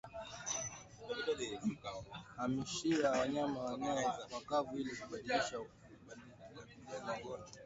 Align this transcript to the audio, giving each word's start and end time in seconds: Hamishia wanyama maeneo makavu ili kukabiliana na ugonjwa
Hamishia 2.37 3.11
wanyama 3.11 3.77
maeneo 3.77 4.13
makavu 4.31 4.77
ili 4.77 4.95
kukabiliana 4.95 5.51
na 7.05 7.13
ugonjwa 7.17 7.49